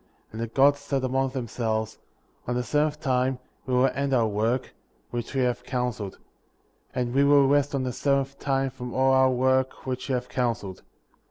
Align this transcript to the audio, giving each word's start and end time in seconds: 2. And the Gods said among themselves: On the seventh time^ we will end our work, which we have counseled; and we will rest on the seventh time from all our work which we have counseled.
2. 0.31 0.31
And 0.31 0.41
the 0.41 0.47
Gods 0.47 0.79
said 0.79 1.03
among 1.03 1.29
themselves: 1.29 1.99
On 2.47 2.55
the 2.55 2.63
seventh 2.63 3.01
time^ 3.01 3.37
we 3.67 3.75
will 3.75 3.91
end 3.93 4.15
our 4.15 4.27
work, 4.27 4.73
which 5.11 5.35
we 5.35 5.41
have 5.41 5.63
counseled; 5.63 6.17
and 6.95 7.13
we 7.13 7.23
will 7.23 7.47
rest 7.47 7.75
on 7.75 7.83
the 7.83 7.93
seventh 7.93 8.39
time 8.39 8.71
from 8.71 8.95
all 8.95 9.13
our 9.13 9.29
work 9.29 9.85
which 9.85 10.09
we 10.09 10.13
have 10.15 10.27
counseled. 10.27 10.81